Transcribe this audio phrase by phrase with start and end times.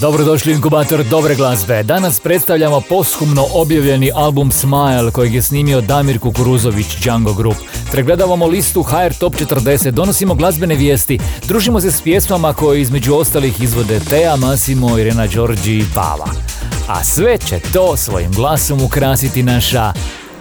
[0.00, 1.82] Dobrodošli u inkubator dobre glazbe.
[1.82, 7.56] Danas predstavljamo poshumno objavljeni album Smile kojeg je snimio Damir Kukuruzović Django Group.
[7.92, 13.62] Pregledavamo listu HR Top 40, donosimo glazbene vijesti, družimo se s pjesmama koje između ostalih
[13.62, 16.28] izvode Tea, Massimo, Irena Đorđi i Pava.
[16.88, 19.92] A sve će to svojim glasom ukrasiti naša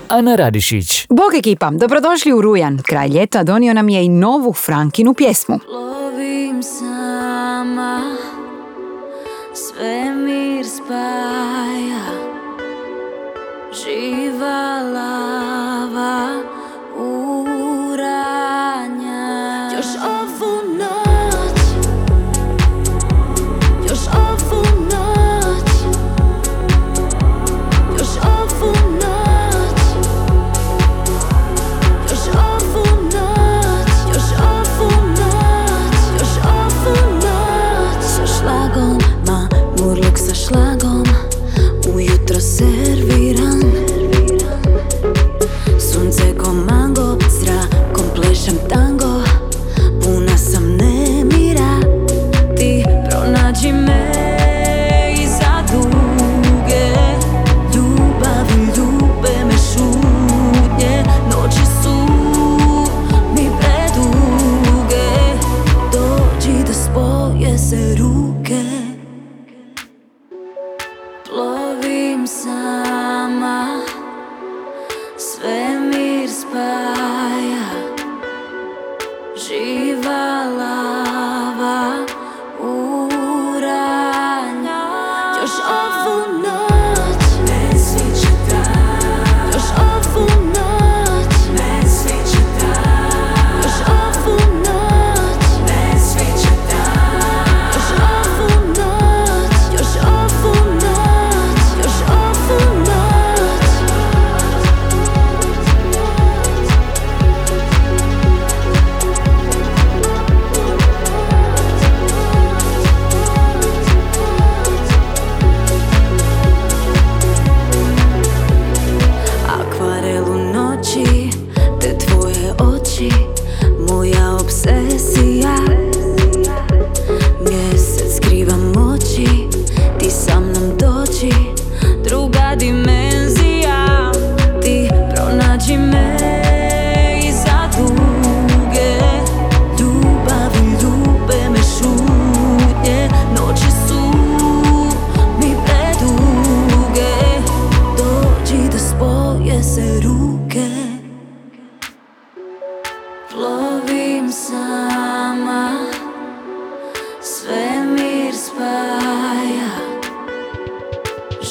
[0.08, 1.06] Ana Radišić.
[1.10, 2.78] Bog ekipa, dobrodošli u Rujan.
[2.78, 5.60] Kraj ljeta donio nam je i novu Frankinu pjesmu.
[5.72, 6.99] Lovim sama,
[9.60, 12.06] svemir spaja,
[13.76, 14.60] živa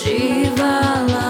[0.05, 1.28] переживала.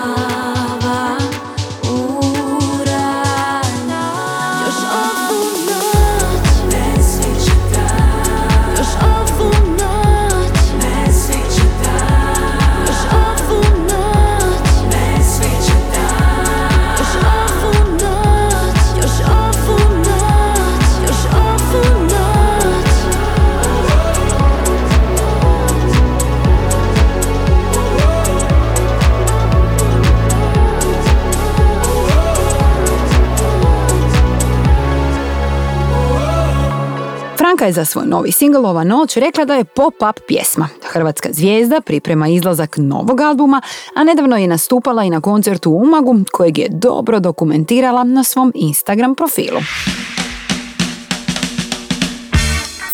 [37.69, 40.69] Je za svoj novi singl Ova noć rekla da je pop-up pjesma.
[40.93, 43.63] Hrvatska zvijezda priprema izlazak novog albuma,
[43.95, 48.53] a nedavno je nastupala i na koncertu u Umagu, kojeg je dobro dokumentirala na svom
[48.55, 49.61] Instagram profilu.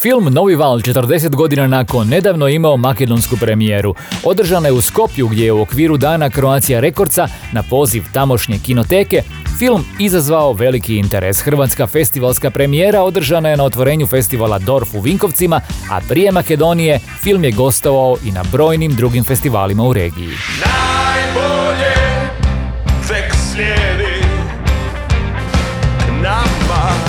[0.02, 3.94] Film Novi val 40 godina nakon nedavno imao makedonsku premijeru.
[4.25, 9.22] Održana je u Skopju gdje je u okviru dana Croatia Rekordca na poziv tamošnje kinoteke
[9.58, 11.40] film izazvao veliki interes.
[11.40, 15.60] Hrvatska festivalska premijera održana je na otvorenju festivala Dorf u Vinkovcima,
[15.90, 20.30] a prije Makedonije film je gostovao i na brojnim drugim festivalima u regiji.
[20.64, 21.83] Najbolje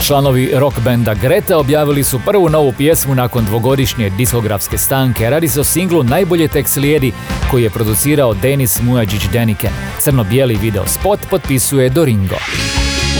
[0.07, 5.29] Članovi rock benda Greta objavili su prvu novu pjesmu nakon dvogodišnje diskografske stanke.
[5.29, 7.11] Radi se o singlu Najbolje tek slijedi
[7.51, 9.69] koji je producirao Denis Mujađić Deniken.
[9.99, 12.35] Crno-bijeli video spot potpisuje Doringo.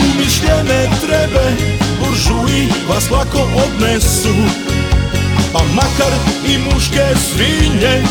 [0.02, 1.44] Umišljene trebe,
[2.00, 4.36] buržuji vas lako odnesu
[5.54, 6.14] Pa makar
[6.48, 8.04] i muške svinje,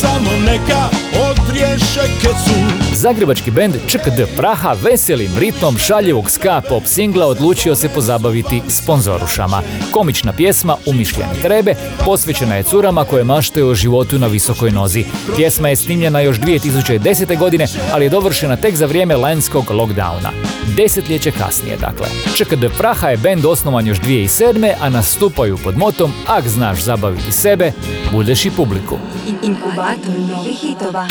[0.00, 0.88] samo neka
[1.30, 8.62] odriješe kecu Zagrebački bend ČKD Praha veselim ritmom šaljivog ska pop singla odlučio se pozabaviti
[8.68, 9.62] sponzorušama.
[9.90, 15.04] Komična pjesma Umišljene trebe posvećena je curama koje maštaju o životu na visokoj nozi.
[15.36, 17.38] Pjesma je snimljena još 2010.
[17.38, 20.30] godine, ali je dovršena tek za vrijeme lanjskog lockdowna.
[20.76, 22.06] Desetljeće kasnije, dakle.
[22.34, 24.72] ČKD Praha je bend osnovan još 2007.
[24.80, 27.72] a nastupaju pod motom Ak znaš zabaviti sebe,
[28.12, 28.98] budeš i publiku.
[29.42, 31.08] Inkubator novih hitova.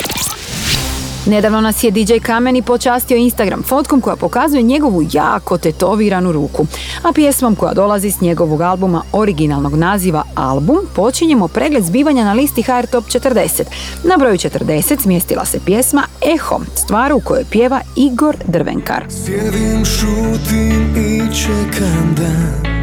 [1.25, 6.65] Nedavno nas je DJ Kameni počastio Instagram fotkom koja pokazuje njegovu jako tetoviranu ruku.
[7.03, 12.61] A pjesmom koja dolazi s njegovog albuma originalnog naziva Album počinjemo pregled zbivanja na listi
[12.61, 13.63] HR Top 40.
[14.03, 16.03] Na broju 40 smjestila se pjesma
[16.35, 19.05] Eho, stvar u kojoj pjeva Igor Drvenkar.
[19.09, 22.75] Sjedim, šutim i čekam da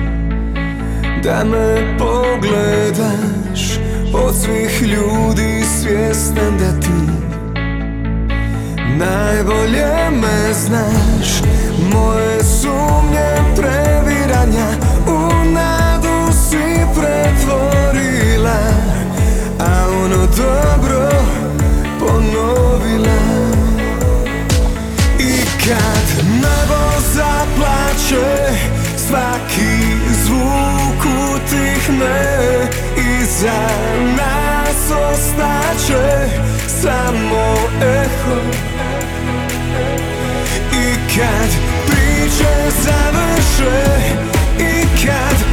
[1.22, 3.60] Da me pogledaš
[4.14, 7.11] Od svih ljudi svjestan da ti
[8.88, 11.42] Najbolje me znaš
[11.92, 14.66] Moje sumnje previranja
[15.06, 18.58] U nadu si pretvorila
[19.58, 21.10] A ono dobro
[22.00, 23.20] ponovila.
[25.18, 28.52] I kad nebo zaplače
[28.96, 29.78] Svaki
[30.24, 31.04] zvuk
[31.34, 33.68] utihne Iza
[34.16, 36.28] nas ostaće
[36.82, 38.36] Samo eho.
[40.72, 41.50] I kad
[41.86, 43.84] priče završe
[44.58, 45.51] I kad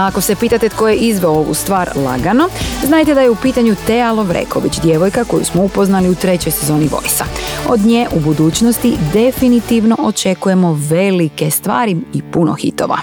[0.00, 2.48] A ako se pitate tko je izveo ovu stvar lagano,
[2.86, 7.24] znajte da je u pitanju Tea Lovreković, djevojka koju smo upoznali u trećoj sezoni Vojsa.
[7.68, 12.98] Od nje u budućnosti definitivno očekujemo velike stvari i puno hitova.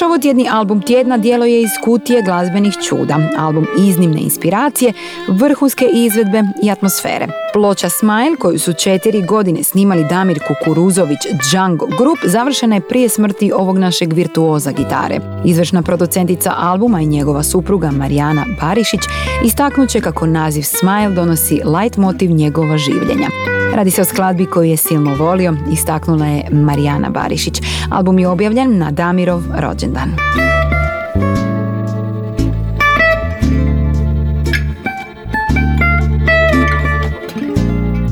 [0.00, 4.92] Naš ovotjedni album tjedna dijelo je iz kutije glazbenih čuda, album iznimne inspiracije,
[5.28, 7.26] vrhunske izvedbe i atmosfere.
[7.52, 11.18] Ploča Smile, koju su četiri godine snimali Damir Kukuruzović
[11.50, 15.20] Django Group, završena je prije smrti ovog našeg virtuoza gitare.
[15.44, 19.00] Izvršna producentica albuma i njegova supruga Marijana Barišić
[19.44, 23.59] istaknut će kako naziv Smile donosi light motiv njegova življenja.
[23.74, 27.62] Radi se o skladbi koju je silno volio, istaknula je Marijana Barišić.
[27.90, 30.10] Album je objavljen na Damirov rođendan.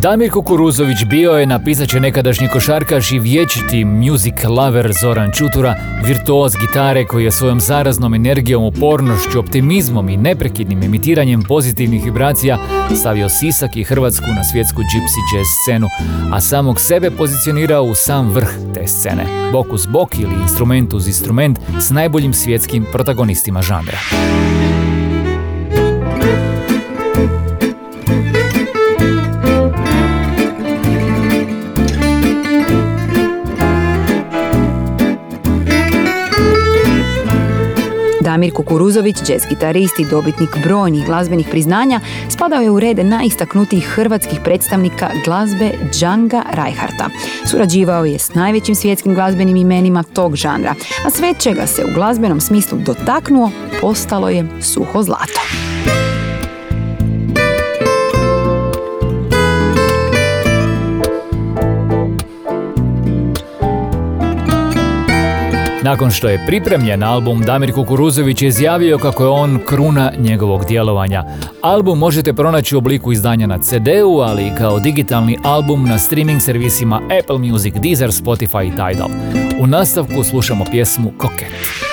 [0.00, 5.74] Damir Kukuruzović bio je, napisat će nekadašnji košarkaš i vječiti music lover Zoran Čutura,
[6.06, 12.58] virtuoz gitare koji je svojom zaraznom energijom, upornošću, optimizmom i neprekidnim imitiranjem pozitivnih vibracija
[12.96, 15.88] stavio Sisak i Hrvatsku na svjetsku gypsy jazz scenu,
[16.32, 21.06] a samog sebe pozicionirao u sam vrh te scene, bok uz bok ili instrument uz
[21.06, 23.98] instrument s najboljim svjetskim protagonistima žanra.
[38.48, 44.40] Damir Kukuruzović, jazz gitarist i dobitnik brojnih glazbenih priznanja, spadao je u rede najistaknutijih hrvatskih
[44.44, 47.08] predstavnika glazbe Džanga Reinharta.
[47.46, 50.74] Surađivao je s najvećim svjetskim glazbenim imenima tog žanra,
[51.06, 53.50] a sve čega se u glazbenom smislu dotaknuo,
[53.80, 55.67] postalo je suho zlato.
[65.88, 71.24] Nakon što je pripremljen album, Damir Kukuruzović je izjavio kako je on kruna njegovog djelovanja.
[71.62, 76.42] Album možete pronaći u obliku izdanja na CD-u, ali i kao digitalni album na streaming
[76.42, 79.08] servisima Apple Music, Deezer, Spotify i Tidal.
[79.60, 81.87] U nastavku slušamo pjesmu Koket.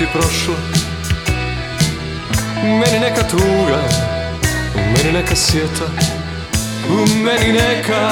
[0.00, 0.54] Ponoviti prošlo.
[2.62, 3.82] Meni neka tuga,
[4.74, 5.84] meni neka sjeta
[6.88, 8.10] U meni neka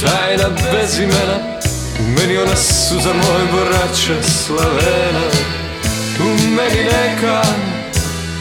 [0.00, 1.58] tajna bez imena
[2.00, 5.24] U meni ona suza moje borače slavena.
[6.20, 6.24] U
[6.56, 7.42] meni neka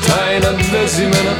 [0.07, 1.35] tajna bez imena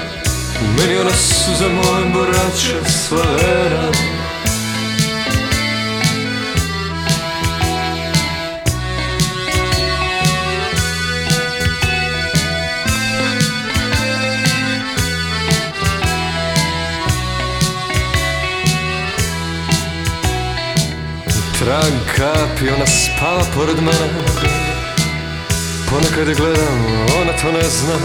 [0.62, 4.19] U meni ona suza moje borače slavena
[21.70, 24.08] Trag kapi, ona spava pored mene.
[25.90, 26.80] Ponekad je gledam,
[27.22, 27.98] ona to ne zna.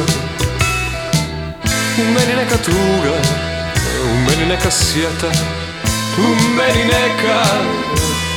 [1.98, 3.16] U meni neka tuga,
[4.04, 5.30] u meni neka sjeta
[6.18, 7.44] U meni neka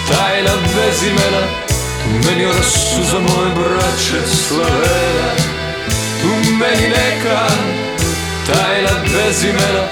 [0.08, 1.44] tajna bez imena.
[2.08, 5.32] U meni ona suza moje braće slavena
[6.24, 7.48] U meni neka
[8.48, 9.84] tajna bez imena.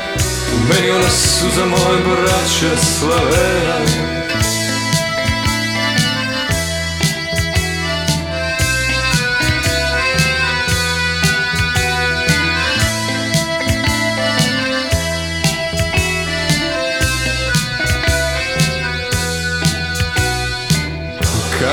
[0.55, 2.69] U meni ona suza moje braće
[2.99, 4.14] slavena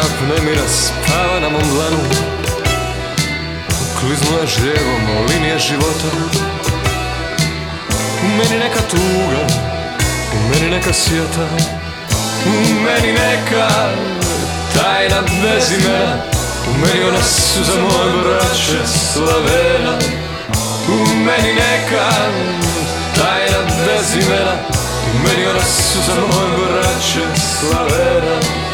[0.02, 1.98] Kap nemira spava na mom dlanu
[3.98, 6.08] Kliznula žljevom linije života.
[8.22, 9.42] U meni neka tuga,
[10.34, 11.46] u meni neka sjeta
[12.46, 12.50] U
[12.84, 13.68] meni neka
[14.74, 16.16] tajna bez imena
[16.68, 19.98] U meni ona suza moje braće slavena.
[20.88, 22.08] U meni neka
[23.16, 24.54] tajna bez imena
[25.14, 27.24] U meni ona suza moje braće
[27.60, 28.71] slavena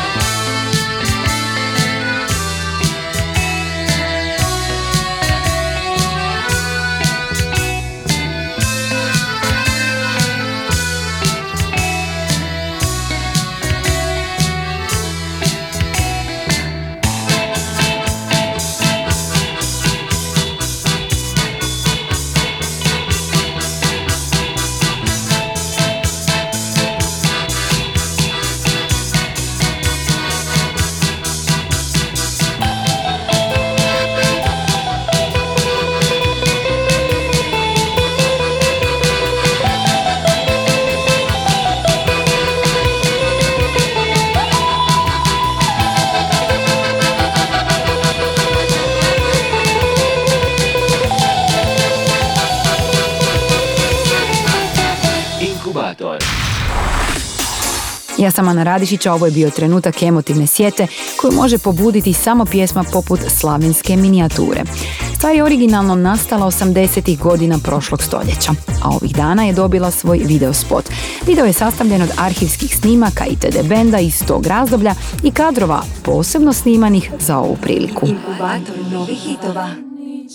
[58.58, 60.86] Ja sam Ana Radišić, a ovo je bio trenutak emotivne sjete
[61.20, 64.62] koju može pobuditi samo pjesma poput slavenske minijature.
[65.16, 67.18] Stvar je originalno nastala 80.
[67.18, 70.84] godina prošlog stoljeća, a ovih dana je dobila svoj video spot.
[71.26, 76.52] Video je sastavljen od arhivskih snimaka i TD benda iz tog razdoblja i kadrova posebno
[76.52, 78.06] snimanih za ovu priliku.
[78.92, 79.68] Novih hitova.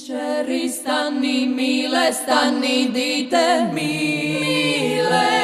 [0.07, 5.43] Čeri stani mile, stani dite mile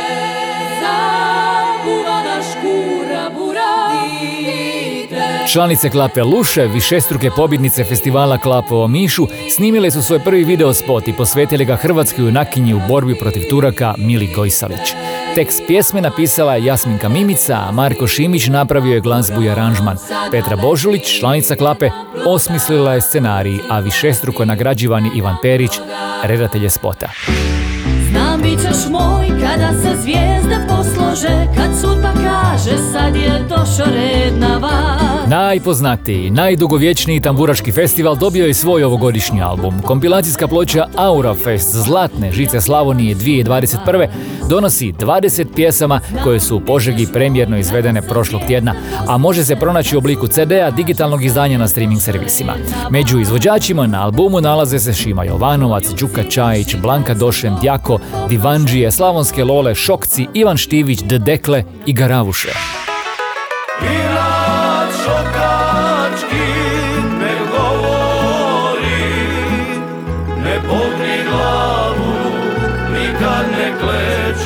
[5.52, 11.08] Članice Klape Luše, višestruke pobjednice festivala Klapo o Mišu, snimile su svoj prvi video spot
[11.08, 14.94] i posvetili ga hrvatskoj junakinji u borbi protiv Turaka Mili Gojsalić.
[15.36, 19.98] Tekst pjesme napisala je Jasminka Mimica, a Marko Šimić napravio je glazbu i aranžman.
[20.32, 21.90] Petra Božulić, članica Klape,
[22.26, 25.72] osmislila je scenarij, a višestruko nagrađivani Ivan Perić,
[26.24, 27.10] redatelj spota.
[28.10, 34.40] Znam bit ćeš moj kada se zvijezde poslože Kad sudba kaže sad je došo red
[34.40, 39.82] na vas Najpoznatiji, najdugovječniji tamburaški festival dobio je svoj ovogodišnji album.
[39.82, 44.08] Kompilacijska ploča Aura Fest Zlatne žice Slavonije 2021.
[44.50, 48.74] donosi 20 pjesama koje su u Požegi premjerno izvedene prošlog tjedna,
[49.08, 52.54] a može se pronaći u obliku CD-a digitalnog izdanja na streaming servisima.
[52.90, 59.44] Među izvođačima na albumu nalaze se Šima Jovanovac, Đuka Čajić, Blanka Došen, Djako, Divanđije, Slavonske
[59.50, 62.50] Lole, Šokci, Ivan Štivić, Dedekle i Garavuše.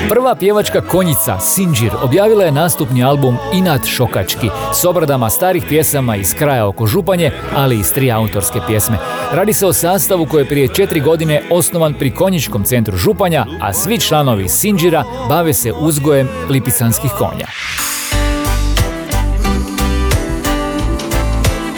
[0.10, 6.34] Prva pjevačka konjica, Sinđir, objavila je nastupni album Inat Šokački s obradama starih pjesama iz
[6.34, 8.98] kraja oko Županje, ali i s tri autorske pjesme.
[9.34, 13.74] Radi se o sastavu koji je prije četiri godine osnovan pri Konjičkom centru Županja, a
[13.74, 17.48] svi članovi Sinđira bave se uzgojem lipicanskih konja.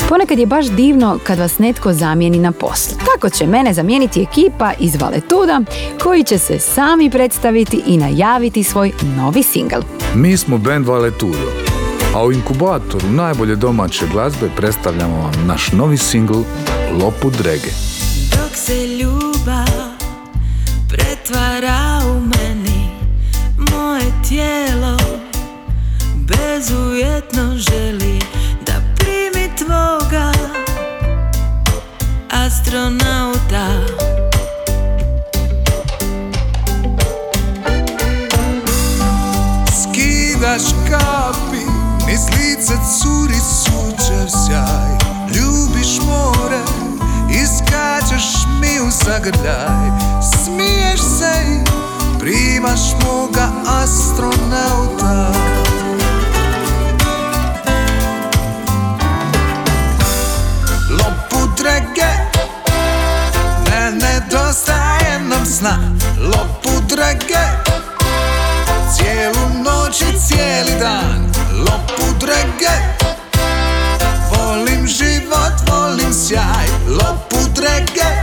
[0.10, 2.98] Ponekad je baš divno kad vas netko zamijeni na poslu.
[3.14, 5.62] Tako će mene zamijeniti ekipa iz Valetuda
[6.04, 9.80] koji će se sami predstaviti i najaviti svoj novi singl.
[10.16, 11.52] Mi smo band Valetudo,
[12.16, 16.40] a u inkubatoru najbolje domaće glazbe predstavljamo vam naš novi singl
[17.02, 17.70] Lopu Drege.
[18.32, 19.68] Dok se ljubav
[20.90, 22.90] pretvara u meni
[23.58, 24.98] Moje tijelo
[26.16, 27.95] bezuvjetno želi
[49.04, 49.90] zagrljaj
[50.22, 51.60] Smiješ se i
[52.20, 55.32] primaš moga astronauta.
[60.92, 62.12] Lopu drege,
[63.70, 65.78] ne nedostaje nam sna
[66.20, 67.46] Lopu drege,
[68.96, 71.32] Cijelu noć i cijeli dan.
[71.60, 72.76] Lopu drege
[74.32, 76.68] Volim život, volim sjaj.
[76.88, 78.15] Lopu drege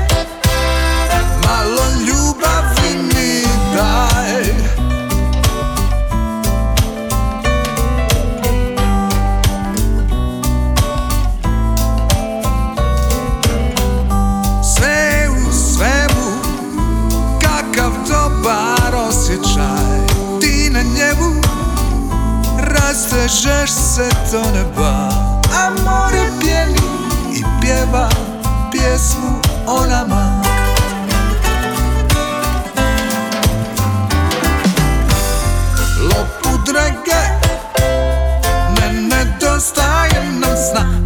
[23.22, 25.08] Rastežeš se do neba
[25.54, 26.88] A more pjeni
[27.32, 28.08] i pjeva
[28.72, 30.42] Pjesmu o nama.
[36.02, 37.22] Lopu drage
[38.80, 41.01] Ne nedostaje nam sna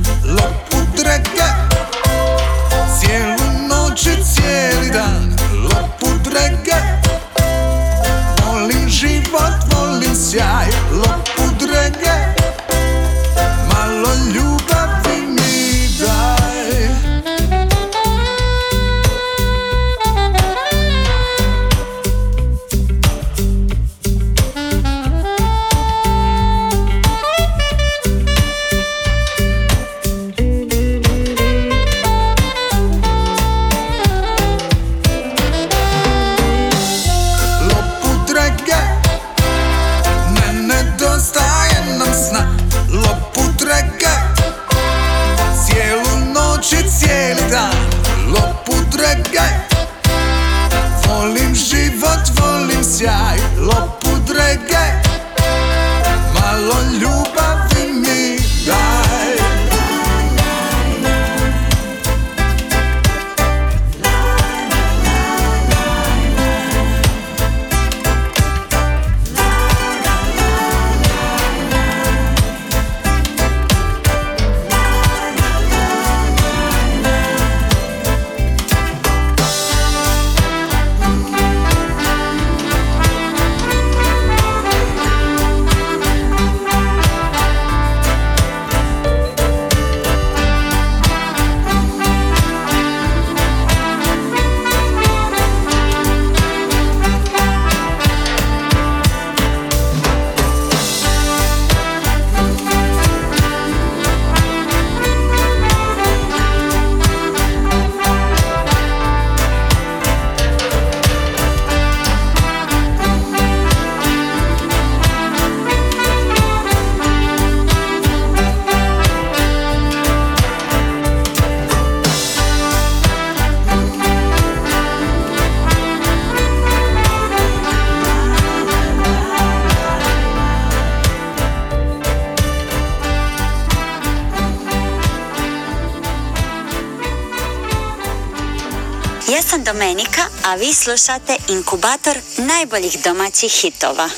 [139.77, 144.09] Domenika, a vi slušate inkubator najboljih domaćih hitova.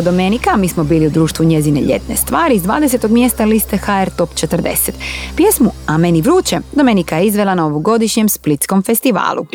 [0.00, 3.08] Evo Domenika, mi smo bili u društvu njezine ljetne stvari iz 20.
[3.08, 4.90] mjesta liste HR Top 40.
[5.36, 9.46] Pjesmu A meni vruće Domenika je izvela na ovogodišnjem Splitskom festivalu.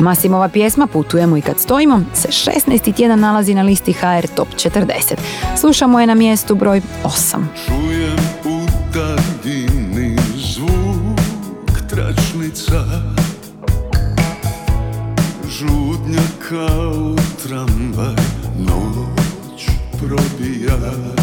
[0.00, 2.94] Masimova pjesma Putujemo i kad stojimo se 16.
[2.96, 5.14] tjedan nalazi na listi HR Top 40.
[5.56, 7.99] Slušamo je na mjestu broj 8.
[16.50, 18.14] kao tramvaj
[18.58, 21.19] noć probija.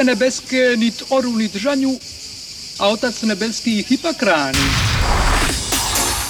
[0.00, 1.90] ptice nebeske nit oru nit žanju,
[2.78, 4.58] a Otac nebeski ih ipak rani.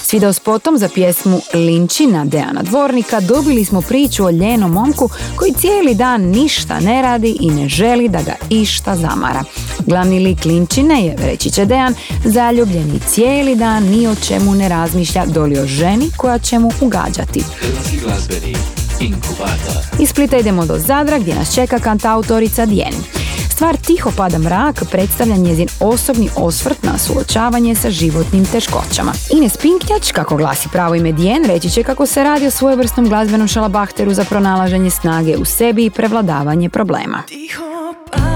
[0.02, 5.94] S videospotom za pjesmu Linčina Dejana Dvornika dobili smo priču o ljenom momku koji cijeli
[5.94, 9.44] dan ništa ne radi i ne želi da ga išta zamara.
[9.86, 11.94] Glavni lik Linčine je, reći će Dejan,
[12.24, 16.70] zaljubljen i cijeli dan ni o čemu ne razmišlja doli o ženi koja će mu
[16.80, 17.44] ugađati.
[19.98, 22.96] Iz Splita idemo do Zadra gdje nas čeka kantautorica Dijeni.
[23.60, 29.12] Stvar Tiho pada mrak predstavlja njezin osobni osvrt na suočavanje sa životnim teškoćama.
[29.36, 33.48] Ines Pinknjač, kako glasi pravo ime Dijen, reći će kako se radi o svojevrsnom glazbenom
[33.48, 37.22] šalabahteru za pronalaženje snage u sebi i prevladavanje problema.
[37.28, 38.29] Tiho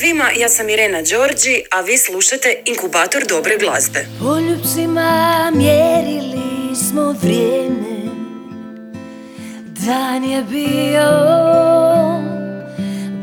[0.00, 4.06] svima, ja sam Irena Đorđi, a vi slušate Inkubator dobre glazbe.
[4.20, 8.00] Poljubcima mjerili smo vrijeme.
[9.66, 11.10] Dan je bio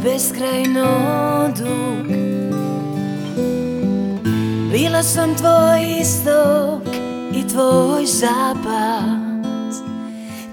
[0.03, 0.89] beskrajno
[1.57, 2.07] dug.
[4.71, 6.95] Bila sam tvoj istok
[7.33, 9.73] i tvoj zapad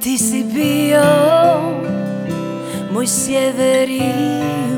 [0.03, 1.05] Ti si bio
[2.93, 4.74] moj sjever i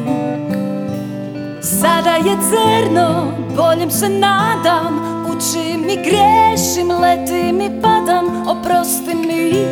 [1.86, 5.00] Sada je crno, boljem se nadam.
[5.26, 8.48] Učim i griješim, letim i padam.
[8.48, 9.66] Oprosti mi,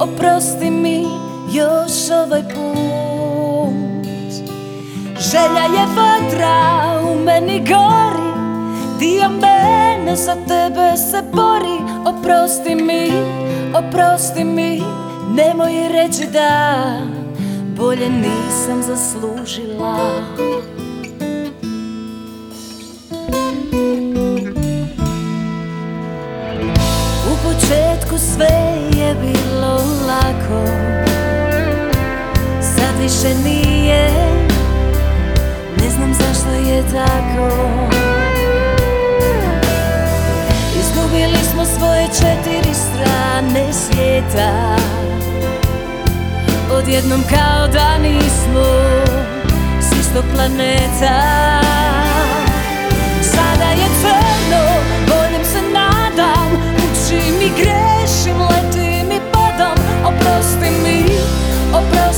[0.00, 1.06] oprosti mi
[1.52, 3.72] još ovaj put.
[5.30, 8.28] Želja je vatra, u meni gori.
[8.98, 11.78] Dio mene za tebe se bori.
[12.06, 13.12] Oprosti mi,
[13.74, 14.82] oprosti mi
[15.30, 16.74] Nemoj reći da
[17.76, 19.98] Bolje nisam zaslužila
[28.18, 28.58] sve
[29.00, 29.74] je bilo
[30.06, 30.66] lako.
[32.60, 34.10] Sad više nije.
[35.80, 37.50] Ne znam zašto je tako.
[40.80, 44.76] Izgubili smo svoje četiri strane svijeta.
[46.72, 48.64] Odjednom kao da nismo
[49.80, 51.20] s istog planeta.
[53.22, 54.64] Sada je crno,
[55.08, 56.48] boljem se nadam
[57.08, 57.97] Učim i grešim,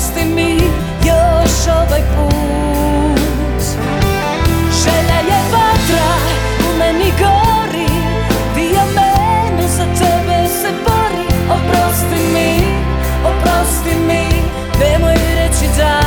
[0.01, 0.57] oprosti mi
[1.09, 3.63] još ovaj put.
[4.83, 6.07] Želja je vatra,
[6.71, 7.91] u meni gori.
[8.55, 11.27] Dio mene za tebe se bori.
[11.51, 12.63] Oprosti mi,
[13.25, 14.27] oprosti mi
[14.81, 16.00] Nemoj reći da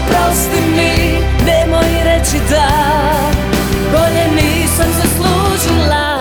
[0.00, 1.10] oprosti mi
[1.46, 2.68] Nemoj reći da
[3.92, 6.20] Bolje nisam zaslužila.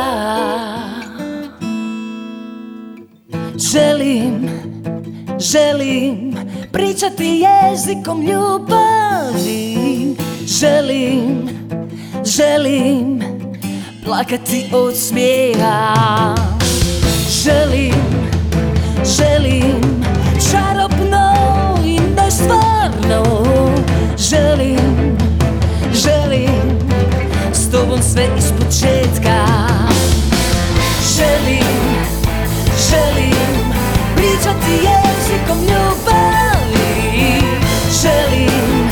[3.72, 4.50] Želim,
[5.40, 6.36] želim
[6.72, 10.16] pričati jezikom ljubavi.
[10.46, 11.50] Želim,
[12.26, 13.22] želim
[14.06, 16.36] plakati od smijeha.
[17.44, 17.94] Želim,
[19.04, 19.99] želim
[24.20, 25.18] Želim,
[25.94, 26.80] želim
[27.54, 29.46] s tobom sve ispočetka
[31.16, 31.64] Želim,
[32.90, 33.74] želim
[34.16, 37.42] pričati jezikom ljubavi.
[38.02, 38.90] Želim,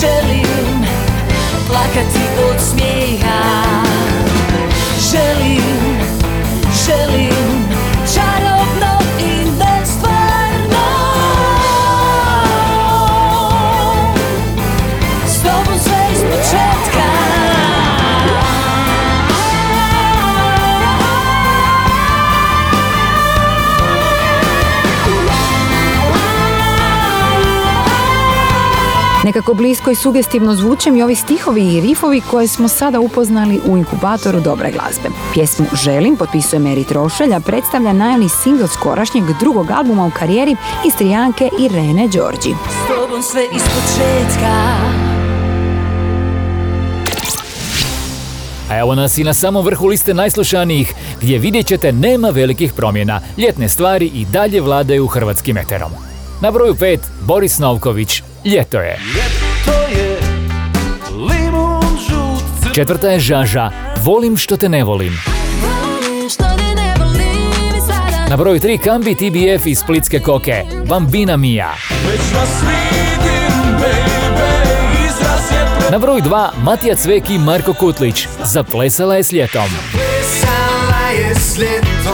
[0.00, 0.86] želim
[1.66, 2.20] plakati
[2.50, 3.72] od smijeha.
[5.10, 5.98] Želim,
[6.86, 7.23] želim
[29.34, 33.76] Nekako blisko i sugestivno zvučem i ovi stihovi i rifovi koje smo sada upoznali u
[33.76, 35.08] inkubatoru dobre glazbe.
[35.32, 40.56] Pjesmu Želim potpisuje Meri Trošelj, a predstavlja najavni singl skorašnjeg drugog albuma u karijeri
[40.86, 42.50] Istrijanke Irene Đorđi.
[42.70, 43.42] S tobom sve
[48.70, 53.20] A evo nas i na samom vrhu liste najslušanijih, gdje vidjet ćete nema velikih promjena.
[53.38, 55.90] Ljetne stvari i dalje vladaju hrvatskim eterom.
[56.40, 58.98] Na broju 5, Boris Novković, Ljeto je.
[62.74, 63.70] Četvrta je Žaža,
[64.02, 65.18] Volim što te ne volim.
[68.30, 71.70] Na broju 3 Kambi TBF iz Splitske koke, Bambina Mia.
[75.90, 79.68] Na broju 2 Matija Cvek i Marko Kutlić, Zaplesala je s ljetom.
[79.92, 82.13] Plesala je s ljetom,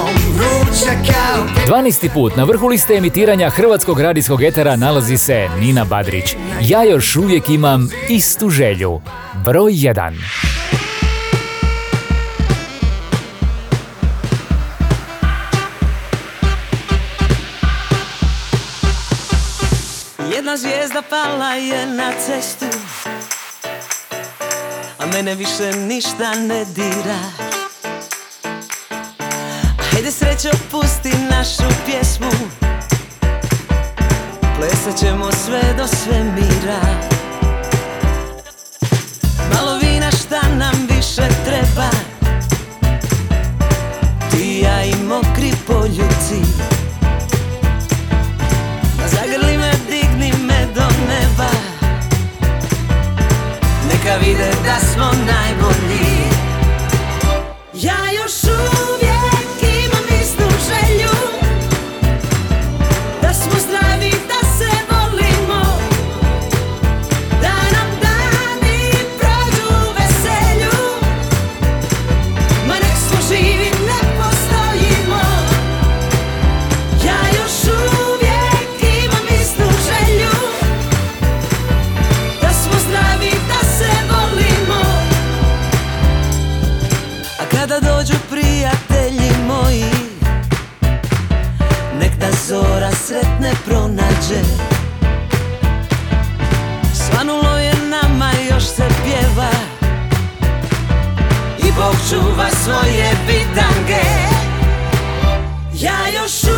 [0.81, 2.09] 12.
[2.15, 6.37] put na vrhu liste emitiranja hrvatskog radijskog etera nalazi se Nina Badrić.
[6.61, 9.01] Ja još uvijek imam istu želju.
[9.45, 10.13] Broj 1.
[20.35, 22.67] Jedna zvijezda pala je na cestu
[24.99, 27.51] A mene više ništa ne dira
[30.01, 32.31] Hajde srećo pusti našu pjesmu.
[34.57, 36.81] Plesat ćemo sve do svemira.
[39.55, 41.91] Malo vina šta nam više treba.
[44.31, 46.43] Ti ja i mokri poljuci
[49.07, 51.51] Zagrli me, digni me do neba.
[53.89, 56.10] Neka vide da smo najbolji
[101.81, 104.05] Bog čuva svoje bitange.
[105.81, 106.50] Ja još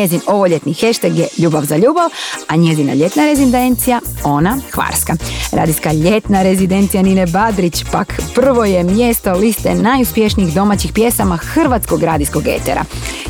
[0.00, 2.10] Njezin ovoljetni hashtag je ljubav za ljubav,
[2.48, 5.16] a njezina ljetna rezidencija, ona Hvarska.
[5.52, 12.42] Radijska ljetna rezidencija Nine Badrić pak prvo je mjesto liste najuspješnijih domaćih pjesama hrvatskog radijskog
[12.46, 12.84] etera.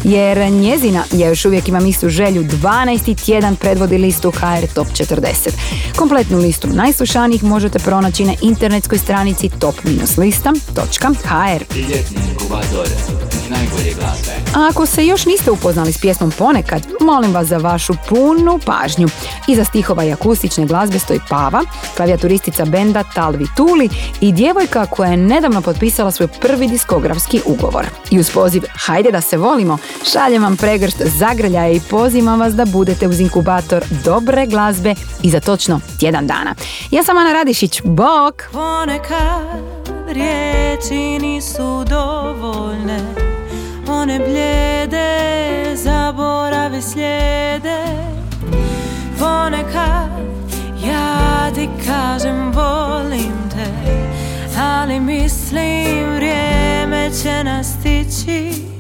[0.05, 3.25] Jer njezina, ja još uvijek imam istu želju, 12.
[3.25, 5.51] tjedan predvodi listu HR Top 40.
[5.97, 11.65] Kompletnu listu najslušanijih možete pronaći na internetskoj stranici top-lista.hr.
[11.77, 12.87] Ljetni inkubator
[13.51, 14.33] najbolje glazbe.
[14.55, 19.09] A ako se još niste upoznali s pjesmom ponekad, molim vas za vašu punu pažnju.
[19.49, 21.63] Iza stihova i akustične glazbe stoji Pava,
[21.97, 23.89] klavijaturistica benda Talvi Tuli
[24.21, 27.87] i djevojka koja je nedavno potpisala svoj prvi diskografski ugovor.
[28.11, 29.79] I uz poziv Hajde da se volimo,
[30.13, 35.41] šaljem vam pregršt zagrljaja i pozivam vas da budete uz inkubator dobre glazbe i za
[35.41, 36.55] točno tjedan dana.
[36.91, 38.43] Ja sam Ana Radišić, bok!
[38.53, 43.30] Ponekad riječi nisu dovoljne
[43.93, 47.85] One bljede, zaborave slijede.
[49.19, 50.11] Ponekad
[50.87, 53.71] ja ti kažem volim te
[54.61, 58.71] Ali mislim vrijeme će nas stići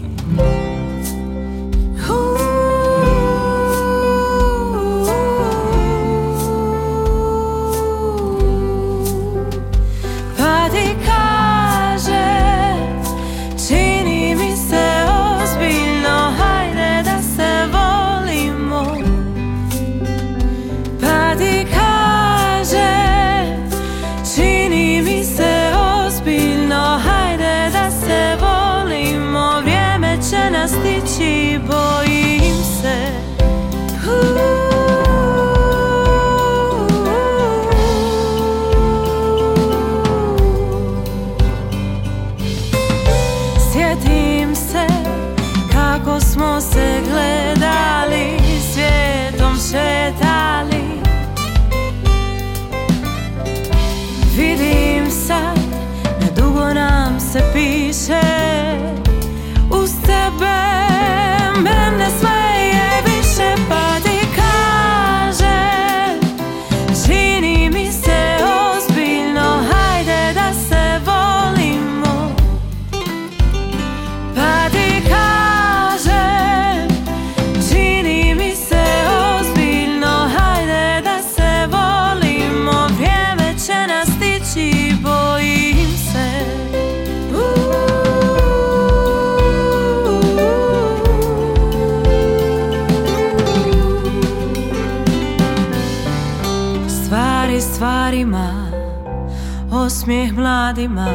[100.70, 101.06] mladima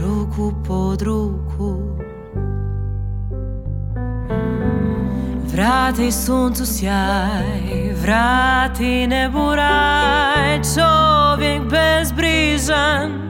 [0.00, 1.96] Ruku pod ruku.
[5.52, 13.25] Vrati suncu sjaj Vrati nebu raj Čovjek bezbrižan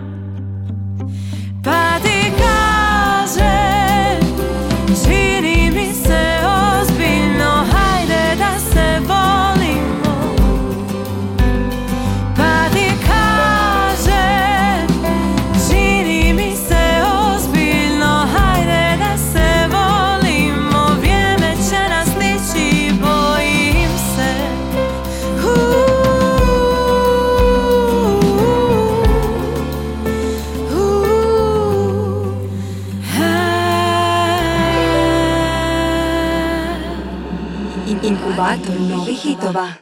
[39.26, 39.75] Inkubator novih hitova.